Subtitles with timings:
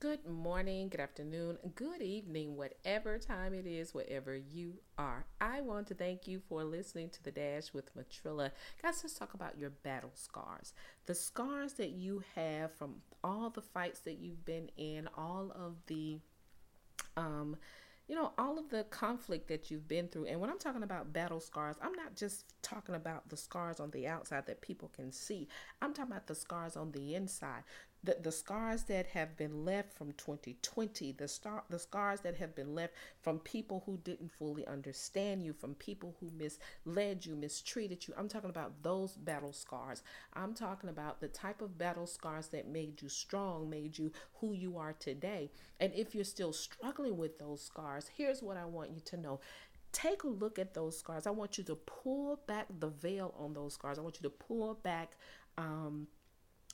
[0.00, 5.26] Good morning, good afternoon, good evening, whatever time it is, wherever you are.
[5.42, 8.50] I want to thank you for listening to The Dash with Matrilla.
[8.80, 10.72] Guys, let's talk about your battle scars.
[11.04, 15.76] The scars that you have from all the fights that you've been in, all of
[15.86, 16.16] the
[17.18, 17.58] um
[18.08, 20.24] you know, all of the conflict that you've been through.
[20.24, 23.92] And when I'm talking about battle scars, I'm not just talking about the scars on
[23.92, 25.46] the outside that people can see.
[25.80, 27.62] I'm talking about the scars on the inside
[28.02, 32.54] the, the scars that have been left from 2020, the star, the scars that have
[32.54, 38.06] been left from people who didn't fully understand you, from people who misled you, mistreated
[38.08, 38.14] you.
[38.16, 40.02] I'm talking about those battle scars.
[40.34, 44.54] I'm talking about the type of battle scars that made you strong, made you who
[44.54, 45.50] you are today.
[45.78, 49.40] And if you're still struggling with those scars, here's what I want you to know
[49.92, 51.26] take a look at those scars.
[51.26, 53.98] I want you to pull back the veil on those scars.
[53.98, 55.16] I want you to pull back
[55.58, 56.06] um,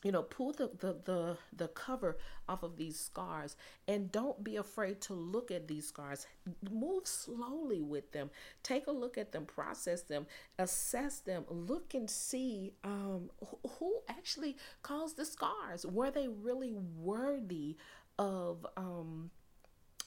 [0.04, 2.18] you know pull the, the the the cover
[2.48, 3.56] off of these scars
[3.88, 6.26] and don't be afraid to look at these scars.
[6.70, 8.30] Move slowly with them.
[8.62, 10.26] Take a look at them process them
[10.58, 11.44] assess them.
[11.48, 13.30] Look and see um,
[13.78, 15.84] who actually caused the scars.
[15.86, 17.76] Were they really worthy
[18.18, 19.30] of um,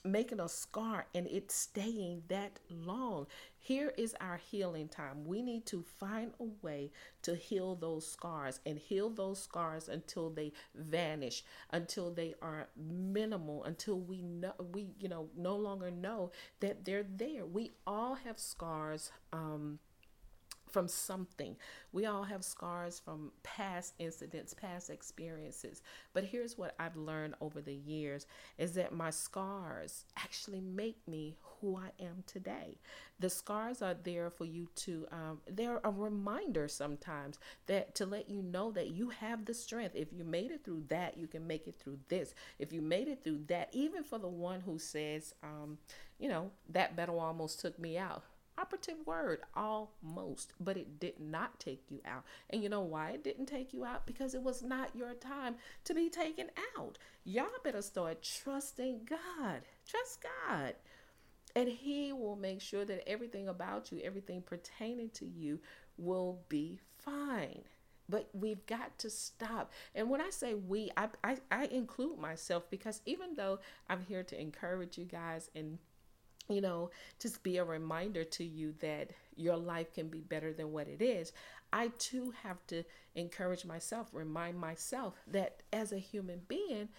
[0.03, 3.27] making a scar and it staying that long.
[3.59, 5.25] Here is our healing time.
[5.25, 6.91] We need to find a way
[7.23, 13.63] to heal those scars and heal those scars until they vanish, until they are minimal,
[13.65, 17.45] until we know we you know no longer know that they're there.
[17.45, 19.79] We all have scars um
[20.71, 21.55] from something.
[21.91, 25.81] We all have scars from past incidents, past experiences.
[26.13, 28.25] But here's what I've learned over the years
[28.57, 32.77] is that my scars actually make me who I am today.
[33.19, 38.29] The scars are there for you to um, they're a reminder sometimes that to let
[38.29, 39.95] you know that you have the strength.
[39.95, 42.33] If you made it through that, you can make it through this.
[42.59, 45.77] If you made it through that, even for the one who says, um,
[46.17, 48.23] you know, that battle almost took me out
[48.59, 52.23] operative word almost but it did not take you out.
[52.49, 54.05] And you know why it didn't take you out?
[54.05, 55.55] Because it was not your time
[55.85, 56.47] to be taken
[56.77, 56.97] out.
[57.23, 59.61] Y'all better start trusting god.
[59.87, 60.75] Trust god.
[61.55, 65.59] And he will make sure that everything about you everything pertaining to you
[65.97, 67.63] will be fine.
[68.07, 69.71] But we've got to stop.
[69.93, 73.59] And when i say we I, I, I include myself because even though
[73.89, 75.77] i'm here to encourage you guys and
[76.49, 76.89] you know,
[77.19, 81.01] just be a reminder to you that your life can be better than what it
[81.01, 81.31] is.
[81.71, 82.83] I too have to
[83.15, 86.89] encourage myself, remind myself that as a human being,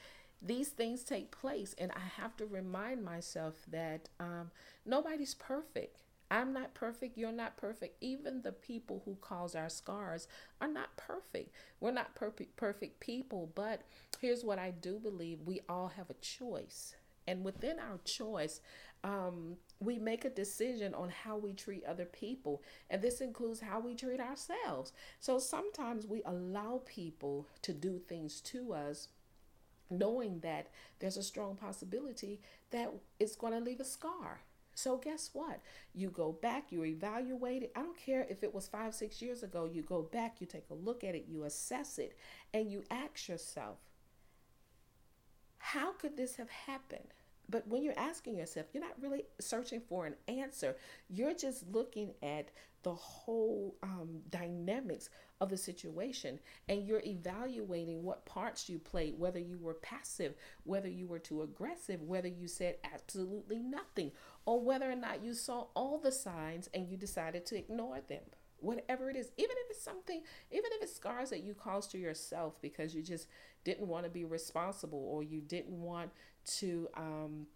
[0.41, 4.50] these things take place, and I have to remind myself that um,
[4.87, 5.99] nobody's perfect.
[6.31, 7.19] I'm not perfect.
[7.19, 7.97] You're not perfect.
[8.00, 10.28] Even the people who cause our scars
[10.60, 11.55] are not perfect.
[11.81, 13.50] We're not perfect, perfect people.
[13.55, 13.83] But
[14.21, 16.94] here's what I do believe: we all have a choice,
[17.30, 18.60] and within our choice,
[19.04, 23.78] um, we make a decision on how we treat other people, and this includes how
[23.78, 24.92] we treat ourselves.
[25.20, 29.08] So sometimes we allow people to do things to us
[29.91, 30.68] knowing that
[30.98, 34.41] there's a strong possibility that it's going to leave a scar.
[34.74, 35.60] So, guess what?
[35.94, 37.72] You go back, you evaluate it.
[37.76, 40.70] I don't care if it was five, six years ago, you go back, you take
[40.70, 42.16] a look at it, you assess it,
[42.54, 43.78] and you ask yourself,
[45.58, 47.12] how could this have happened?
[47.50, 50.77] But when you're asking yourself, you're not really searching for an answer.
[51.09, 52.50] You're just looking at
[52.83, 59.39] the whole um, dynamics of the situation and you're evaluating what parts you played, whether
[59.39, 60.34] you were passive,
[60.65, 64.12] whether you were too aggressive, whether you said absolutely nothing,
[64.47, 68.22] or whether or not you saw all the signs and you decided to ignore them
[68.60, 71.98] whatever it is, even if it's something, even if it's scars that you caused to
[71.98, 73.28] yourself because you just
[73.65, 76.10] didn't want to be responsible or you didn't want
[76.59, 77.47] to, um,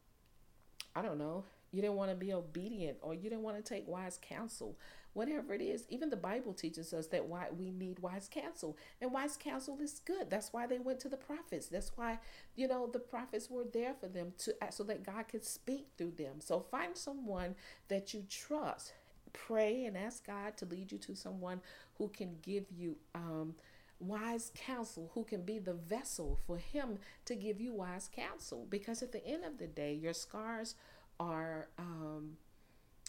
[0.94, 1.44] I don't know,
[1.74, 4.78] you didn't want to be obedient or you didn't want to take wise counsel,
[5.12, 5.86] whatever it is.
[5.88, 10.00] Even the Bible teaches us that why we need wise counsel, and wise counsel is
[10.04, 10.30] good.
[10.30, 11.66] That's why they went to the prophets.
[11.66, 12.20] That's why
[12.54, 16.12] you know the prophets were there for them to so that God could speak through
[16.12, 16.40] them.
[16.40, 17.56] So find someone
[17.88, 18.92] that you trust
[19.34, 21.60] pray and ask God to lead you to someone
[21.98, 23.54] who can give you um,
[24.00, 28.66] wise counsel, who can be the vessel for Him to give you wise counsel.
[28.70, 30.74] Because at the end of the day, your scars
[31.20, 32.36] are um,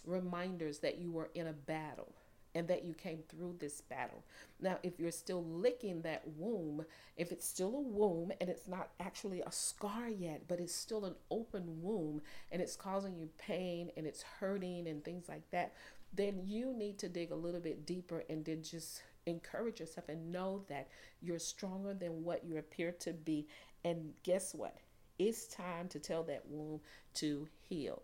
[0.06, 2.14] reminders that you were in a battle
[2.56, 4.24] and that you came through this battle.
[4.62, 6.86] Now, if you're still licking that womb,
[7.18, 11.04] if it's still a womb and it's not actually a scar yet, but it's still
[11.04, 12.22] an open womb
[12.52, 15.74] and it's causing you pain and it's hurting and things like that,
[16.16, 20.32] then you need to dig a little bit deeper and then just encourage yourself and
[20.32, 20.88] know that
[21.22, 23.48] you're stronger than what you appear to be.
[23.84, 24.78] And guess what?
[25.18, 26.82] It's time to tell that womb
[27.16, 28.04] to heal.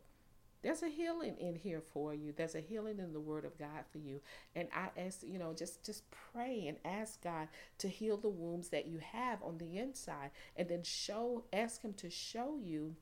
[0.61, 2.33] There's a healing in here for you.
[2.35, 4.21] There's a healing in the word of God for you.
[4.55, 7.47] And I ask, you know, just just pray and ask God
[7.79, 11.93] to heal the wounds that you have on the inside and then show ask him
[11.93, 12.95] to show you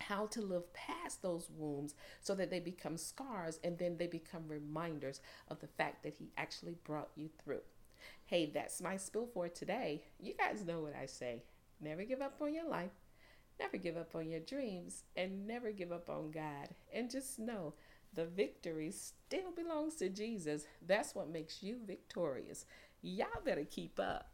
[0.00, 4.48] how to live past those wounds so that they become scars and then they become
[4.48, 7.60] reminders of the fact that he actually brought you through.
[8.24, 10.02] Hey, that's my spill for today.
[10.18, 11.42] You guys know what I say.
[11.80, 12.90] Never give up on your life.
[13.58, 16.68] Never give up on your dreams and never give up on God.
[16.94, 17.74] And just know
[18.14, 20.64] the victory still belongs to Jesus.
[20.86, 22.64] That's what makes you victorious.
[23.02, 24.30] Y'all better keep up.